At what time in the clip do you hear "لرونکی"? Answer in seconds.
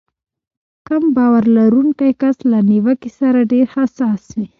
1.57-2.11